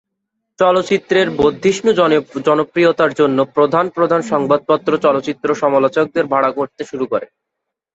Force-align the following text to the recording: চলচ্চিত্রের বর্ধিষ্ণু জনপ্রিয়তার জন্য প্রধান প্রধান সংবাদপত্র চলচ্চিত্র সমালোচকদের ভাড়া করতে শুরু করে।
চলচ্চিত্রের 0.59 1.27
বর্ধিষ্ণু 1.39 1.91
জনপ্রিয়তার 2.47 3.11
জন্য 3.13 3.37
প্রধান 3.55 3.85
প্রধান 3.89 4.21
সংবাদপত্র 4.31 4.91
চলচ্চিত্র 5.05 5.47
সমালোচকদের 5.55 6.25
ভাড়া 6.33 6.51
করতে 6.57 6.81
শুরু 6.85 7.05
করে। 7.11 7.27